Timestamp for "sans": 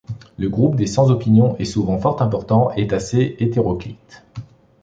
0.87-1.11